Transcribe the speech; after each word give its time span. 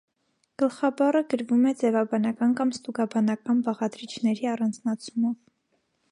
Գլխաբառը 0.61 1.19
գրվում 1.33 1.67
է 1.71 1.73
ձևաբանական 1.81 2.55
կամ 2.61 2.71
ստուգաբանական 2.77 3.59
բաղադրիչների 3.67 4.49
առանձնացումով։ 4.53 5.37